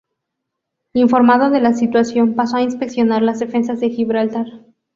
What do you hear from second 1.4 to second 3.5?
de la situación, pasó a inspeccionar las